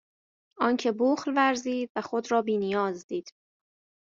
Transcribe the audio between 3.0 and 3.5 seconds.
دید